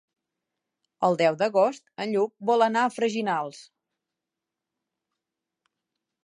El 1.09 1.17
deu 1.19 1.35
d'agost 1.41 1.85
en 2.05 2.15
Lluc 2.15 2.33
vol 2.51 2.65
anar 2.69 2.87
a 2.87 2.93
Freginals. 2.95 3.61